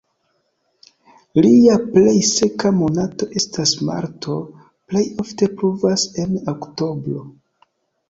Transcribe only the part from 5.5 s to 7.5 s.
pluvas en oktobro.